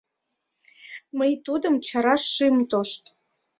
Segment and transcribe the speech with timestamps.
[1.17, 3.03] Мый тудым чараш шым тошт.